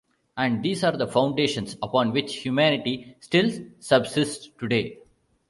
And 0.35 0.63
these 0.63 0.83
are 0.83 0.97
the 0.97 1.05
foundations 1.05 1.75
upon 1.79 2.11
which 2.11 2.37
humanity 2.37 3.15
still 3.19 3.51
subsists 3.79 4.49
today. 4.57 4.97